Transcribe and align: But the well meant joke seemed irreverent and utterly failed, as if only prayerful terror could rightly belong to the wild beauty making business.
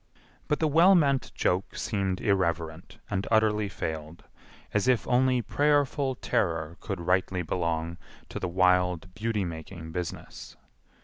But 0.47 0.57
the 0.59 0.67
well 0.67 0.95
meant 0.95 1.31
joke 1.35 1.75
seemed 1.77 2.21
irreverent 2.21 2.97
and 3.11 3.27
utterly 3.29 3.69
failed, 3.69 4.23
as 4.73 4.87
if 4.87 5.07
only 5.07 5.43
prayerful 5.43 6.15
terror 6.15 6.75
could 6.79 6.99
rightly 6.99 7.43
belong 7.43 7.99
to 8.29 8.39
the 8.39 8.47
wild 8.49 9.13
beauty 9.13 9.45
making 9.45 9.91
business. 9.91 10.57